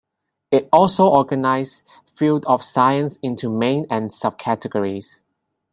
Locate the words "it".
0.49-0.67